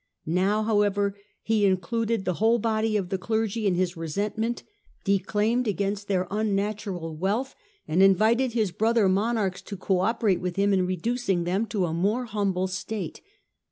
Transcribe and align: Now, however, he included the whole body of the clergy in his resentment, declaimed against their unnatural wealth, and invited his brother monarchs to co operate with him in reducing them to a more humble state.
Now, 0.25 0.63
however, 0.63 1.15
he 1.43 1.63
included 1.63 2.25
the 2.25 2.33
whole 2.41 2.57
body 2.57 2.97
of 2.97 3.09
the 3.09 3.19
clergy 3.19 3.67
in 3.67 3.75
his 3.75 3.95
resentment, 3.95 4.63
declaimed 5.03 5.67
against 5.67 6.07
their 6.07 6.25
unnatural 6.31 7.15
wealth, 7.15 7.53
and 7.87 8.01
invited 8.01 8.53
his 8.53 8.71
brother 8.71 9.07
monarchs 9.07 9.61
to 9.61 9.77
co 9.77 9.99
operate 9.99 10.41
with 10.41 10.55
him 10.55 10.73
in 10.73 10.87
reducing 10.87 11.43
them 11.43 11.67
to 11.67 11.85
a 11.85 11.93
more 11.93 12.25
humble 12.25 12.65
state. 12.65 13.21